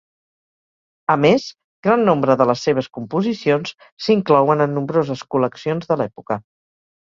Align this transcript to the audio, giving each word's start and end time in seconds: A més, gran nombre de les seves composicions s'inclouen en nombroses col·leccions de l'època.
A 1.15 1.17
més, 1.25 1.43
gran 1.87 2.01
nombre 2.07 2.35
de 2.39 2.47
les 2.51 2.63
seves 2.69 2.87
composicions 2.99 3.75
s'inclouen 4.07 4.67
en 4.67 4.75
nombroses 4.79 5.23
col·leccions 5.37 5.93
de 5.93 6.01
l'època. 6.03 6.41